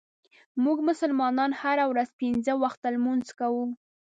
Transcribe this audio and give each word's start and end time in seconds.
مونږ 0.63 0.79
مسلمانان 0.89 1.51
هره 1.61 1.85
ورځ 1.91 2.09
پنځه 2.21 2.53
وخته 2.63 2.87
لمونځ 2.95 3.27
کوو. 3.39 3.65